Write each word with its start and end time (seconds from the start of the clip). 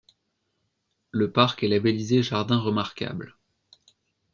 Le 1.11 1.31
parc 1.31 1.61
est 1.61 1.67
labellisé 1.67 2.23
Jardin 2.23 2.57
remarquable. 2.57 3.37